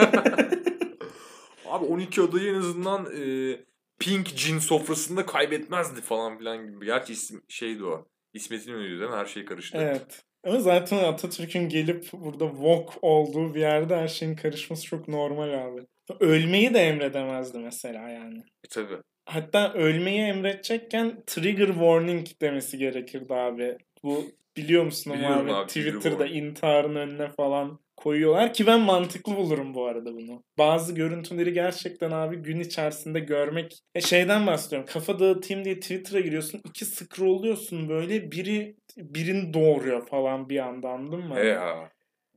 Abi 1.67 1.85
12 1.85 2.23
adayı 2.23 2.51
en 2.51 2.55
azından 2.55 3.07
e, 3.17 3.57
Pink 4.03 4.37
Cin 4.37 4.59
sofrasında 4.59 5.27
kaybetmezdi 5.27 6.01
falan 6.01 6.39
filan 6.39 6.67
gibi. 6.67 6.87
Gerçi 6.87 7.13
isim 7.13 7.43
şeydi 7.49 7.85
o. 7.85 8.09
İsmet 8.33 8.67
İnönü'ydü 8.67 8.99
değil 8.99 9.11
mi? 9.11 9.17
Her 9.17 9.27
şey 9.27 9.45
karıştı. 9.45 9.79
evet. 9.81 10.25
Ama 10.45 10.61
zaten 10.61 10.99
Atatürk'ün 10.99 11.69
gelip 11.69 12.13
burada 12.13 12.49
wok 12.51 12.95
olduğu 13.03 13.55
bir 13.55 13.61
yerde 13.61 13.97
her 13.97 14.09
şeyin 14.09 14.37
karışması 14.37 14.85
çok 14.87 15.09
normal 15.09 15.49
abi. 15.49 15.81
Ölmeyi 16.21 16.75
de 16.75 16.79
emredemezdi 16.79 17.59
mesela 17.59 18.09
yani. 18.09 18.39
E 18.39 18.69
tabi. 18.71 18.95
Hatta 19.27 19.73
ölmeyi 19.73 20.21
emredecekken 20.21 21.23
trigger 21.27 21.67
warning 21.67 22.27
demesi 22.41 22.79
gerekirdi 22.79 23.35
abi. 23.35 23.77
Bu 24.03 24.25
biliyor 24.57 24.85
musun 24.85 25.11
ama 25.11 25.19
Biliyorum 25.21 25.47
abi, 25.47 25.53
abi, 25.55 25.67
trigger 25.67 25.91
Twitter'da 25.93 26.25
warning. 26.25 26.45
intiharın 26.45 26.95
önüne 26.95 27.29
falan 27.29 27.79
koyuyorlar 27.97 28.55
ki 28.55 28.67
ben 28.67 28.81
mantıklı 28.81 29.37
bulurum 29.37 29.75
bu 29.75 29.87
arada 29.87 30.15
bunu. 30.15 30.45
Bazı 30.59 30.95
görüntüleri 30.95 31.53
gerçekten 31.53 32.11
abi 32.11 32.37
gün 32.37 32.61
içerisinde 32.61 33.21
görmek 33.21 33.79
e 33.95 34.01
şeyden 34.01 34.47
bahsediyorum. 34.47 34.89
Kafa 34.93 35.19
dağıtayım 35.19 35.65
diye 35.65 35.81
Twitter'a 35.81 36.21
giriyorsun. 36.21 36.61
iki 36.65 36.85
scrollluyorsun 36.85 37.89
böyle 37.89 38.33
biri 38.33 38.77
birini 38.97 39.55
doğuruyor 39.55 40.07
falan 40.07 40.49
bir 40.49 40.59
anda 40.59 40.89
anladın 40.89 41.29
mı? 41.29 41.35
He 41.37 41.47
ya. 41.47 41.91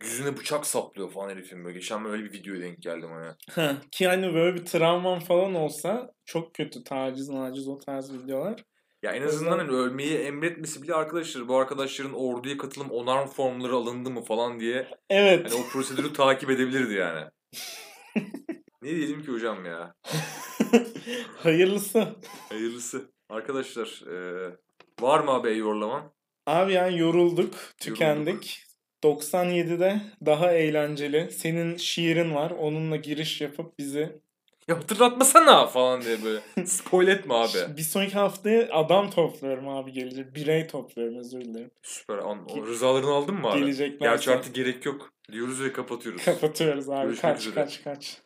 Yüzüne 0.03 0.37
bıçak 0.37 0.65
saplıyor 0.67 1.11
falan 1.11 1.29
herifin 1.29 1.65
böyle. 1.65 1.77
Geçen 1.77 2.05
böyle 2.05 2.23
bir 2.23 2.33
videoya 2.33 2.61
denk 2.61 2.81
geldim 2.81 3.09
hani. 3.11 3.31
Ha, 3.51 3.77
ki 3.91 4.07
hani 4.07 4.33
böyle 4.33 4.55
bir 4.55 4.65
travman 4.65 5.19
falan 5.19 5.55
olsa 5.55 6.11
çok 6.25 6.53
kötü 6.53 6.83
taciz 6.83 7.29
maciz 7.29 7.67
o 7.67 7.77
tarz 7.77 8.13
videolar. 8.13 8.63
Ya 9.05 9.11
en 9.11 9.21
azından 9.21 9.57
hani 9.57 9.71
ölmeyi 9.71 10.17
emretmesi 10.17 10.81
bile 10.81 10.93
arkadaşlar 10.93 11.47
bu 11.47 11.57
arkadaşların 11.57 12.13
orduya 12.13 12.57
katılım 12.57 12.89
onarm 12.91 13.27
formları 13.27 13.73
alındı 13.73 14.09
mı 14.09 14.21
falan 14.23 14.59
diye 14.59 14.87
Evet. 15.09 15.51
hani 15.51 15.61
o 15.61 15.69
prosedürü 15.69 16.13
takip 16.13 16.49
edebilirdi 16.49 16.93
yani. 16.93 17.25
ne 18.81 18.89
diyelim 18.89 19.23
ki 19.23 19.31
hocam 19.31 19.65
ya? 19.65 19.95
Hayırlısı. 21.37 22.07
Hayırlısı. 22.49 23.11
Arkadaşlar 23.29 24.03
eee, 24.07 24.57
var 25.01 25.19
mı 25.19 25.31
abi 25.31 25.57
yorlaman? 25.57 26.11
Abi 26.47 26.73
yani 26.73 26.99
yorulduk, 26.99 27.53
tükendik. 27.81 28.63
97'de 29.03 30.01
daha 30.25 30.51
eğlenceli. 30.51 31.31
Senin 31.31 31.77
şiirin 31.77 32.35
var. 32.35 32.51
Onunla 32.51 32.95
giriş 32.95 33.41
yapıp 33.41 33.79
bizi 33.79 34.21
Ya 34.67 34.77
hatırlatmasana 34.77 35.67
falan 35.67 36.01
diye 36.01 36.17
böyle. 36.23 36.65
Spoil 36.67 37.07
etme 37.07 37.33
abi. 37.33 37.77
bir 37.77 37.81
sonraki 37.81 38.13
haftaya 38.13 38.69
adam 38.71 39.09
topluyorum 39.09 39.67
abi 39.67 39.91
gelecek. 39.91 40.35
Birey 40.35 40.67
topluyorum 40.67 41.17
özür 41.17 41.41
dilerim. 41.41 41.71
Süper. 41.83 42.17
An- 42.17 42.45
o 42.49 42.67
rızalarını 42.67 43.09
aldın 43.11 43.35
mı 43.35 43.47
abi? 43.49 43.59
Gelecekler. 43.59 44.09
Gerçi 44.09 44.31
artık 44.31 44.55
gerek 44.55 44.85
yok. 44.85 45.13
Diyoruz 45.31 45.61
ve 45.63 45.73
kapatıyoruz. 45.73 46.25
kapatıyoruz 46.25 46.89
abi. 46.89 47.01
Görüşmek 47.07 47.21
kaç 47.33 47.41
üzere. 47.41 47.55
kaç 47.55 47.83
kaç. 47.83 48.17